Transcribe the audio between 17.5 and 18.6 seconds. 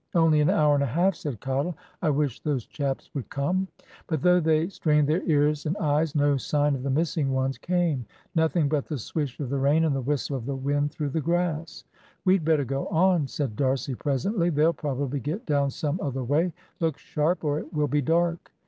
it will be dark."